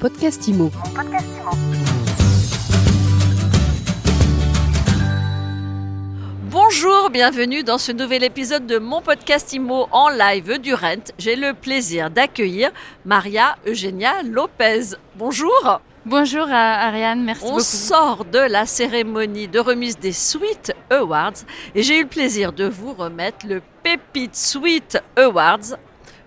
podcast 0.00 0.48
IMO. 0.48 0.70
Bonjour, 6.50 7.10
bienvenue 7.10 7.62
dans 7.62 7.76
ce 7.76 7.92
nouvel 7.92 8.24
épisode 8.24 8.66
de 8.66 8.78
mon 8.78 9.02
podcast 9.02 9.52
IMO 9.52 9.88
en 9.92 10.08
live 10.08 10.58
du 10.58 10.72
Rent. 10.72 11.12
J'ai 11.18 11.36
le 11.36 11.52
plaisir 11.52 12.08
d'accueillir 12.08 12.70
Maria 13.04 13.56
Eugenia 13.66 14.22
Lopez. 14.22 14.96
Bonjour. 15.16 15.82
Bonjour 16.06 16.48
Ariane, 16.50 17.22
merci 17.22 17.44
On 17.44 17.50
beaucoup. 17.50 17.60
sort 17.60 18.24
de 18.24 18.38
la 18.38 18.64
cérémonie 18.64 19.48
de 19.48 19.58
remise 19.60 19.98
des 19.98 20.12
Sweet 20.12 20.72
Awards 20.88 21.44
et 21.74 21.82
j'ai 21.82 21.98
eu 21.98 22.04
le 22.04 22.08
plaisir 22.08 22.54
de 22.54 22.64
vous 22.64 22.94
remettre 22.94 23.46
le 23.46 23.60
Pépite 23.82 24.34
Sweet 24.34 25.02
Awards, 25.18 25.76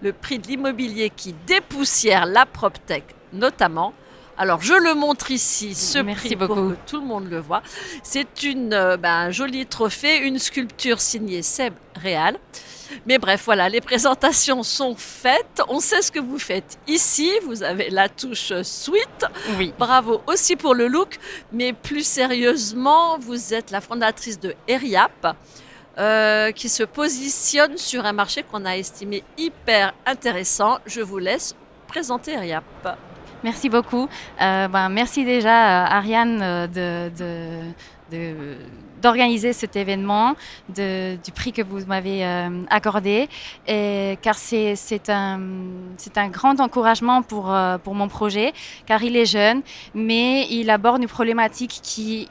le 0.00 0.14
prix 0.14 0.38
de 0.38 0.46
l'immobilier 0.46 1.10
qui 1.14 1.34
dépoussière 1.46 2.24
la 2.24 2.46
PropTech 2.46 3.17
notamment. 3.32 3.92
Alors 4.40 4.62
je 4.62 4.74
le 4.74 4.94
montre 4.94 5.32
ici, 5.32 5.74
ce 5.74 5.98
Merci 5.98 6.28
prix 6.28 6.36
pour 6.36 6.54
beaucoup. 6.54 6.70
que 6.70 6.76
tout 6.86 7.00
le 7.00 7.06
monde 7.06 7.28
le 7.28 7.40
voit. 7.40 7.62
C'est 8.04 8.44
une 8.44 8.72
euh, 8.72 8.96
ben, 8.96 9.26
un 9.26 9.30
joli 9.32 9.66
trophée, 9.66 10.18
une 10.18 10.38
sculpture 10.38 11.00
signée 11.00 11.42
Seb 11.42 11.74
Réal. 11.96 12.38
Mais 13.06 13.18
bref, 13.18 13.42
voilà, 13.44 13.68
les 13.68 13.80
présentations 13.80 14.62
sont 14.62 14.94
faites. 14.96 15.60
On 15.68 15.80
sait 15.80 16.02
ce 16.02 16.12
que 16.12 16.20
vous 16.20 16.38
faites 16.38 16.78
ici. 16.86 17.30
Vous 17.44 17.62
avez 17.62 17.90
la 17.90 18.08
touche 18.08 18.52
suite. 18.62 19.26
Oui. 19.58 19.74
Bravo 19.78 20.22
aussi 20.26 20.56
pour 20.56 20.74
le 20.74 20.86
look, 20.86 21.18
mais 21.52 21.72
plus 21.72 22.06
sérieusement, 22.06 23.18
vous 23.18 23.52
êtes 23.52 23.72
la 23.72 23.80
fondatrice 23.80 24.38
de 24.40 24.54
Eriap, 24.68 25.36
euh, 25.98 26.52
qui 26.52 26.68
se 26.68 26.84
positionne 26.84 27.76
sur 27.76 28.06
un 28.06 28.12
marché 28.12 28.44
qu'on 28.44 28.64
a 28.64 28.76
estimé 28.76 29.22
hyper 29.36 29.92
intéressant. 30.06 30.78
Je 30.86 31.00
vous 31.00 31.18
laisse 31.18 31.54
présenter 31.88 32.32
Eriap. 32.32 32.64
Merci 33.44 33.68
beaucoup. 33.68 34.08
Euh, 34.40 34.66
ben, 34.66 34.88
merci 34.88 35.24
déjà 35.24 35.84
euh, 35.84 35.96
Ariane 35.96 36.40
euh, 36.42 37.62
d'organiser 39.00 39.52
cet 39.52 39.76
événement, 39.76 40.34
du 40.68 41.32
prix 41.32 41.52
que 41.52 41.62
vous 41.62 41.86
m'avez 41.86 42.24
accordé, 42.68 43.28
car 43.66 44.34
c'est, 44.34 45.08
un, 45.08 45.40
un 46.16 46.28
grand 46.28 46.58
encouragement 46.58 47.22
pour, 47.22 47.54
pour 47.84 47.94
mon 47.94 48.08
projet, 48.08 48.52
car 48.86 49.02
il 49.04 49.14
est 49.14 49.26
jeune, 49.26 49.62
mais 49.94 50.48
il 50.50 50.68
aborde 50.70 51.02
une 51.02 51.08
problématique 51.08 51.78
qui, 51.82 52.28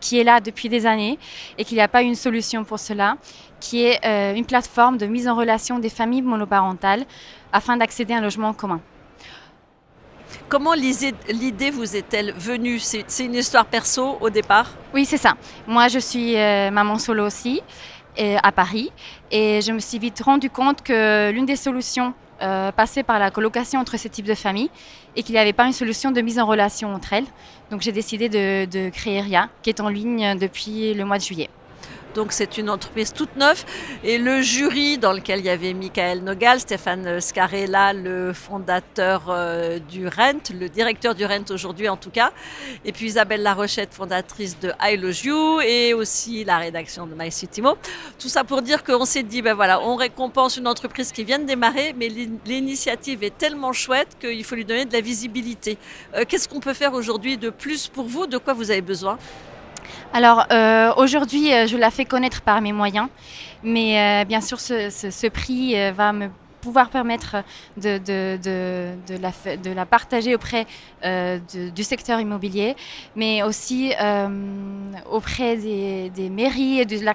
qui 0.00 0.18
est 0.18 0.24
là 0.24 0.40
depuis 0.40 0.68
des 0.68 0.84
années 0.84 1.18
et 1.56 1.64
qu'il 1.64 1.76
n'y 1.76 1.82
a 1.82 1.88
pas 1.88 2.02
une 2.02 2.16
solution 2.16 2.64
pour 2.64 2.80
cela, 2.80 3.16
qui 3.60 3.84
est 3.84 4.36
une 4.36 4.44
plateforme 4.44 4.98
de 4.98 5.06
mise 5.06 5.26
en 5.26 5.36
relation 5.36 5.78
des 5.78 5.90
familles 5.90 6.22
monoparentales 6.22 7.06
afin 7.52 7.78
d'accéder 7.78 8.12
à 8.12 8.18
un 8.18 8.20
logement 8.20 8.52
commun. 8.52 8.80
Comment 10.48 10.74
l'idée 10.74 11.70
vous 11.70 11.96
est-elle 11.96 12.32
venue? 12.32 12.78
C'est 12.78 13.24
une 13.24 13.34
histoire 13.34 13.64
perso 13.64 14.18
au 14.20 14.30
départ? 14.30 14.70
Oui, 14.92 15.04
c'est 15.04 15.16
ça. 15.16 15.34
Moi, 15.66 15.88
je 15.88 15.98
suis 15.98 16.36
euh, 16.36 16.70
maman 16.70 16.98
solo 16.98 17.26
aussi 17.26 17.62
euh, 18.18 18.36
à 18.42 18.52
Paris 18.52 18.92
et 19.30 19.60
je 19.62 19.72
me 19.72 19.78
suis 19.78 19.98
vite 19.98 20.20
rendu 20.20 20.50
compte 20.50 20.82
que 20.82 21.30
l'une 21.30 21.46
des 21.46 21.56
solutions 21.56 22.12
euh, 22.42 22.70
passait 22.72 23.02
par 23.02 23.18
la 23.18 23.30
colocation 23.30 23.80
entre 23.80 23.96
ces 23.96 24.10
types 24.10 24.26
de 24.26 24.34
familles 24.34 24.70
et 25.16 25.22
qu'il 25.22 25.34
n'y 25.34 25.40
avait 25.40 25.54
pas 25.54 25.64
une 25.64 25.72
solution 25.72 26.12
de 26.12 26.20
mise 26.20 26.38
en 26.38 26.46
relation 26.46 26.94
entre 26.94 27.14
elles. 27.14 27.26
Donc 27.70 27.80
j'ai 27.80 27.92
décidé 27.92 28.28
de, 28.28 28.66
de 28.66 28.90
créer 28.90 29.22
RIA, 29.22 29.48
qui 29.62 29.70
est 29.70 29.80
en 29.80 29.88
ligne 29.88 30.38
depuis 30.38 30.92
le 30.94 31.04
mois 31.04 31.18
de 31.18 31.22
juillet. 31.22 31.48
Donc 32.14 32.30
c'est 32.30 32.58
une 32.58 32.70
entreprise 32.70 33.12
toute 33.12 33.34
neuve 33.36 33.64
et 34.04 34.18
le 34.18 34.40
jury 34.40 34.98
dans 34.98 35.12
lequel 35.12 35.40
il 35.40 35.46
y 35.46 35.50
avait 35.50 35.74
Michael 35.74 36.20
Nogal, 36.22 36.60
Stéphane 36.60 37.20
Scarella, 37.20 37.92
le 37.92 38.32
fondateur 38.32 39.24
euh, 39.28 39.80
du 39.80 40.06
Rent, 40.06 40.38
le 40.56 40.68
directeur 40.68 41.16
du 41.16 41.24
Rent 41.26 41.50
aujourd'hui 41.50 41.88
en 41.88 41.96
tout 41.96 42.10
cas, 42.10 42.30
et 42.84 42.92
puis 42.92 43.06
Isabelle 43.06 43.42
Larochette, 43.42 43.92
fondatrice 43.92 44.56
de 44.60 44.70
I 44.80 44.96
et 45.66 45.92
aussi 45.92 46.44
la 46.44 46.58
rédaction 46.58 47.06
de 47.08 47.14
My 47.18 47.32
City 47.32 47.60
Mo. 47.60 47.76
Tout 48.20 48.28
ça 48.28 48.44
pour 48.44 48.62
dire 48.62 48.84
qu'on 48.84 49.04
s'est 49.04 49.24
dit, 49.24 49.42
ben 49.42 49.54
voilà, 49.54 49.80
on 49.80 49.96
récompense 49.96 50.56
une 50.56 50.68
entreprise 50.68 51.10
qui 51.10 51.24
vient 51.24 51.40
de 51.40 51.46
démarrer, 51.46 51.94
mais 51.98 52.08
l'in- 52.08 52.38
l'initiative 52.46 53.24
est 53.24 53.36
tellement 53.36 53.72
chouette 53.72 54.16
qu'il 54.20 54.44
faut 54.44 54.54
lui 54.54 54.64
donner 54.64 54.84
de 54.84 54.92
la 54.92 55.00
visibilité. 55.00 55.78
Euh, 56.14 56.24
Qu'est-ce 56.28 56.48
qu'on 56.48 56.60
peut 56.60 56.74
faire 56.74 56.94
aujourd'hui 56.94 57.36
de 57.38 57.50
plus 57.50 57.88
pour 57.88 58.04
vous? 58.04 58.28
De 58.28 58.38
quoi 58.38 58.54
vous 58.54 58.70
avez 58.70 58.82
besoin? 58.82 59.18
Alors 60.14 60.46
euh, 60.52 60.92
aujourd'hui, 60.96 61.52
euh, 61.52 61.66
je 61.66 61.76
la 61.76 61.90
fais 61.90 62.04
connaître 62.04 62.40
par 62.40 62.60
mes 62.60 62.72
moyens, 62.72 63.08
mais 63.64 63.98
euh, 63.98 64.24
bien 64.24 64.40
sûr, 64.40 64.60
ce, 64.60 65.28
prix 65.28 65.74
va 65.90 66.12
me 66.12 66.28
pouvoir 66.60 66.88
permettre 66.88 67.42
de, 67.76 67.98
la, 69.74 69.84
partager 69.84 70.36
auprès 70.36 70.66
du 71.74 71.82
secteur 71.82 72.20
immobilier, 72.20 72.76
mais 73.16 73.42
aussi 73.42 73.92
auprès 75.10 75.56
des, 75.56 76.30
mairies 76.30 76.80
et 76.80 76.84
des 76.86 77.08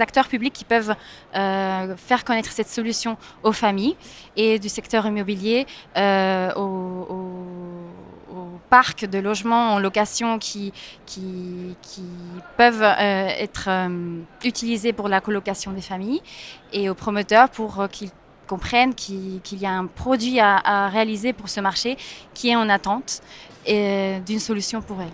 acteurs, 0.00 0.26
publics 0.26 0.54
qui 0.54 0.64
peuvent 0.64 0.94
faire 1.32 2.24
connaître 2.24 2.50
cette 2.52 2.68
solution 2.68 3.18
aux 3.42 3.52
familles 3.52 3.96
et 4.34 4.58
du 4.58 4.70
secteur 4.70 5.06
immobilier 5.06 5.66
de 9.04 9.18
logements 9.18 9.74
en 9.74 9.78
location 9.78 10.38
qui, 10.38 10.72
peuvent 12.56 12.82
euh, 12.82 13.28
être 13.38 13.68
euh, 13.68 14.20
utilisés 14.44 14.92
pour 14.92 15.08
la 15.08 15.20
colocation 15.20 15.72
des 15.72 15.80
familles 15.80 16.22
et 16.72 16.90
aux 16.90 16.94
promoteurs 16.94 17.48
pour 17.48 17.80
euh, 17.80 17.86
qu'ils 17.88 18.10
comprennent 18.46 18.94
qu'il 18.94 19.40
y 19.52 19.66
a 19.66 19.72
un 19.72 19.86
produit 19.86 20.40
à, 20.40 20.88
réaliser 20.88 21.32
pour 21.32 21.48
ce 21.48 21.60
marché 21.60 21.96
qui 22.32 22.50
est 22.50 22.56
en 22.56 22.68
attente 22.68 23.22
d'une 23.66 24.38
solution 24.38 24.80
pour 24.80 25.00
elles. 25.00 25.08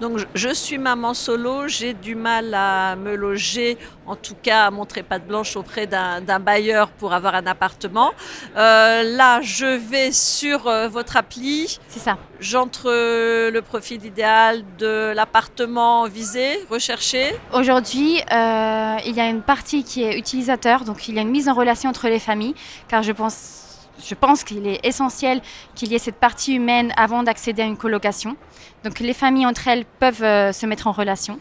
Donc 0.00 0.18
je- 0.34 0.48
suis 0.54 0.78
maman 0.78 1.12
solo, 1.14 1.68
j'ai 1.68 1.92
du 1.94 2.14
mal 2.14 2.54
à 2.54 2.96
me 2.96 3.14
loger, 3.14 3.76
en 4.06 4.16
tout 4.16 4.34
cas 4.42 4.66
à 4.66 4.70
montrer 4.70 5.02
patte 5.02 5.26
blanche 5.26 5.56
auprès 5.56 5.86
d'un 5.86 6.38
bailleur 6.40 6.88
pour 6.90 7.12
avoir 7.12 7.34
un 7.34 7.46
appartement. 7.46 8.10
Euh, 8.56 9.02
là, 9.16 9.40
je 9.42 9.66
vais 9.66 10.10
sur 10.12 10.66
euh, 10.66 10.88
votre 10.88 11.16
appli, 11.16 11.78
C'est 11.88 11.98
ça. 12.00 12.16
j'entre 12.40 12.84
euh, 12.90 13.50
le 13.50 13.62
profil 13.62 14.04
idéal 14.04 14.62
de 14.78 15.12
l'appartement 15.14 16.04
visé, 16.04 16.60
recherché. 16.70 17.34
Aujourd'hui, 17.52 18.16
il 18.20 19.14
y 19.16 19.20
a 19.20 19.28
une 19.28 19.42
partie 19.42 19.84
qui 19.84 20.02
est 20.02 20.16
utilisateur, 20.18 20.84
donc 20.84 21.08
il 21.08 21.14
y 21.14 21.18
a 21.18 21.22
une 21.22 21.30
mise 21.30 21.48
en 21.48 21.54
relation 21.54 21.90
entre 21.90 22.08
les 22.08 22.18
familles, 22.18 22.54
car 22.88 23.02
je 23.02 23.12
pense, 23.12 23.69
je 24.04 24.14
pense 24.14 24.44
qu'il 24.44 24.66
est 24.66 24.84
essentiel 24.84 25.40
qu'il 25.74 25.90
y 25.92 25.94
ait 25.94 25.98
cette 25.98 26.16
partie 26.16 26.54
humaine 26.54 26.92
avant 26.96 27.22
d'accéder 27.22 27.62
à 27.62 27.66
une 27.66 27.76
colocation. 27.76 28.36
Donc 28.84 29.00
les 29.00 29.14
familles 29.14 29.46
entre 29.46 29.68
elles 29.68 29.84
peuvent 29.84 30.22
euh, 30.22 30.52
se 30.52 30.66
mettre 30.66 30.86
en 30.86 30.92
relation. 30.92 31.38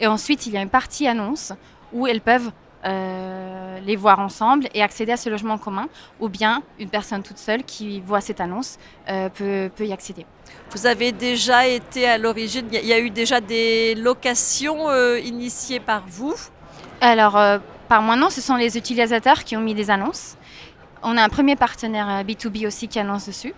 Et 0.00 0.06
ensuite, 0.06 0.46
il 0.46 0.52
y 0.52 0.56
a 0.56 0.62
une 0.62 0.68
partie 0.68 1.06
annonce 1.06 1.52
où 1.92 2.06
elles 2.06 2.20
peuvent 2.20 2.50
euh, 2.84 3.78
les 3.86 3.94
voir 3.94 4.18
ensemble 4.18 4.68
et 4.74 4.82
accéder 4.82 5.12
à 5.12 5.16
ce 5.16 5.30
logement 5.30 5.58
commun, 5.58 5.88
ou 6.18 6.28
bien 6.28 6.62
une 6.80 6.88
personne 6.88 7.22
toute 7.22 7.38
seule 7.38 7.62
qui 7.62 8.00
voit 8.00 8.20
cette 8.20 8.40
annonce 8.40 8.78
euh, 9.08 9.28
peut, 9.28 9.70
peut 9.74 9.86
y 9.86 9.92
accéder. 9.92 10.26
Vous 10.70 10.86
avez 10.86 11.12
déjà 11.12 11.68
été 11.68 12.08
à 12.08 12.18
l'origine, 12.18 12.66
il 12.72 12.80
y 12.80 12.88
y, 12.88 12.92
a 12.92 12.98
eu 12.98 13.10
déjà 13.10 13.40
des 13.40 13.94
locations 13.94 14.92
initiées 15.16 15.80
par 15.80 16.02
vous? 16.08 16.34
Alors, 17.00 17.38
par 17.88 18.02
moi, 18.02 18.16
non, 18.16 18.30
ce 18.30 18.40
sont 18.40 18.56
les 18.56 18.76
utilisateurs 18.76 19.44
qui 19.44 19.56
ont 19.56 19.60
mis 19.60 19.74
des 19.74 19.90
annonces. 19.90 20.36
On 21.02 21.16
a 21.16 21.22
un 21.22 21.28
premier 21.28 21.56
partenaire 21.56 22.08
euh, 22.08 22.22
B2B 22.22 22.66
aussi 22.66 22.88
qui 22.88 22.98
annonce 22.98 23.26
dessus. 23.26 23.54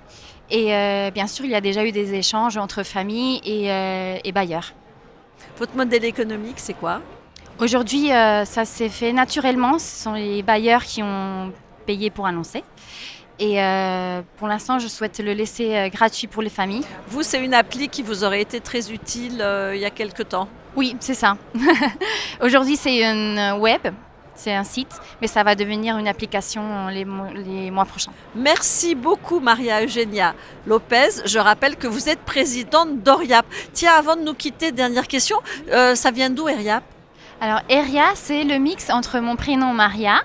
Et 0.51 0.75
euh, 0.75 1.11
bien 1.11 1.27
sûr, 1.27 1.45
il 1.45 1.51
y 1.51 1.55
a 1.55 1.61
déjà 1.61 1.85
eu 1.85 1.93
des 1.93 2.15
échanges 2.15 2.57
entre 2.57 2.83
familles 2.83 3.41
et, 3.45 3.71
euh, 3.71 4.17
et 4.25 4.33
bailleurs. 4.33 4.73
Votre 5.59 5.77
modèle 5.77 6.05
économique, 6.05 6.57
c'est 6.59 6.75
quoi? 6.75 7.01
Aujourd'hui, 7.59 8.13
euh, 8.13 8.45
ça 8.45 8.65
s'est 8.65 8.89
fait 8.89 9.13
naturellement. 9.13 9.79
Ce 9.79 10.05
sont 10.05 10.15
les 10.15 10.43
bailleurs 10.43 10.85
qui 10.85 11.03
ont 11.03 11.53
payé 11.87 12.11
pour 12.11 12.27
annoncer. 12.27 12.65
Et 13.39 13.61
euh, 13.61 14.23
pour 14.39 14.47
l'instant, 14.49 14.79
je 14.79 14.87
souhaite 14.87 15.19
le 15.19 15.33
laisser 15.33 15.75
euh, 15.75 15.89
gratuit 15.89 16.29
pour 16.29 16.43
les 16.43 16.51
familles. 16.51 16.85
Vous, 17.09 17.23
c'est 17.23 17.45
une 17.45 17.55
appli 17.55 17.89
qui 17.89 18.03
vous 18.03 18.23
aurait 18.23 18.41
été 18.41 18.61
très 18.61 18.93
utile 18.93 19.41
euh, 19.41 19.75
il 19.75 19.81
y 19.81 19.85
a 19.85 19.91
quelque 19.91 20.23
temps? 20.23 20.49
Oui, 20.77 20.97
c'est 21.01 21.15
ça. 21.15 21.37
Aujourd'hui, 22.41 22.77
c'est 22.77 23.03
une 23.03 23.39
euh, 23.39 23.57
web, 23.57 23.83
c'est 24.35 24.55
un 24.55 24.65
site, 24.65 24.93
mais 25.21 25.27
ça 25.27 25.43
va 25.43 25.55
devenir 25.55 25.97
une 25.99 26.09
application 26.09 26.89
les, 26.89 27.05
mo- 27.05 27.33
les 27.35 27.71
mois 27.71 27.85
prochains. 27.85 28.13
Merci 28.35 28.95
beaucoup 28.95 29.41
Maria 29.41 29.83
Eugenia 29.83 30.35
Lopez. 30.67 31.23
Je 31.25 31.39
rappelle 31.39 31.77
que 31.77 31.87
vous 31.87 32.09
êtes 32.09 32.21
présidente 32.21 33.03
d'Oriap. 33.03 33.47
Tiens, 33.73 33.93
avant 33.95 34.17
de 34.17 34.23
nous 34.23 34.35
quitter, 34.35 34.73
dernière 34.73 35.07
question, 35.07 35.39
euh, 35.71 35.95
ça 35.95 36.11
vient 36.11 36.31
d'où 36.31 36.49
Eriap? 36.49 36.83
Alors, 37.41 37.61
Eria, 37.69 38.07
c'est 38.15 38.45
le 38.45 38.59
mix 38.59 38.91
entre 38.91 39.19
mon 39.19 39.37
prénom 39.37 39.73
Maria 39.75 40.23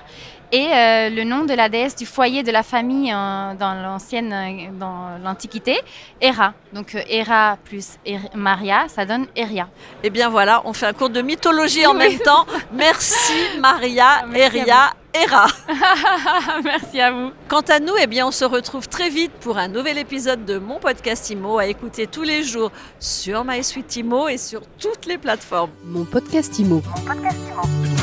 et 0.52 0.68
euh, 0.74 1.10
le 1.10 1.24
nom 1.24 1.44
de 1.46 1.54
la 1.54 1.70
déesse 1.70 1.96
du 1.96 2.06
foyer 2.06 2.44
de 2.44 2.52
la 2.52 2.64
famille 2.64 3.12
euh, 3.12 3.54
dans 3.56 3.74
l'ancienne, 3.76 4.34
euh, 4.34 4.72
dans 4.80 5.18
l'Antiquité, 5.24 5.80
Hera. 6.22 6.54
Donc, 6.74 6.96
euh, 6.96 7.02
Hera 7.10 7.58
plus 7.64 7.98
Er- 8.06 8.30
Maria, 8.36 8.86
ça 8.88 9.06
donne 9.06 9.28
Eria. 9.36 9.68
Eh 10.04 10.10
bien 10.10 10.30
voilà, 10.30 10.62
on 10.66 10.74
fait 10.74 10.88
un 10.88 10.94
cours 10.94 11.10
de 11.10 11.22
mythologie 11.22 11.86
en 11.86 11.92
Oui. 11.94 11.98
même 12.00 12.20
temps. 12.20 12.46
Merci 12.74 13.34
Maria, 13.60 14.26
Merci 14.28 14.42
à 14.42 14.46
Eria 14.62 14.94
Hera. 15.14 15.48
Merci 16.64 17.00
à 17.02 17.12
vous. 17.12 17.32
Quant 17.48 17.62
à 17.68 17.80
nous, 17.80 17.94
eh 18.00 18.06
bien, 18.08 18.28
on 18.28 18.32
se 18.32 18.46
retrouve 18.46 18.88
très 18.88 19.10
vite 19.10 19.32
pour 19.42 19.58
un 19.58 19.68
nouvel 19.68 19.98
épisode 19.98 20.46
de 20.46 20.58
mon 20.60 20.80
podcast 20.80 21.30
IMO 21.32 21.58
à 21.58 21.66
écouter 21.66 22.06
tous 22.06 22.24
les 22.24 22.44
jours 22.44 22.72
sur 23.00 23.44
MySuite 23.44 23.96
IMO 23.98 24.28
et 24.30 24.38
sur 24.38 24.62
toutes 24.80 25.06
les 25.08 25.18
plateformes. 25.18 25.72
Mon 25.84 26.06
podcast 26.06 26.58
IMO. 26.60 26.82
Mon 26.96 27.02
podcast 27.06 27.38
IMO. 27.52 27.99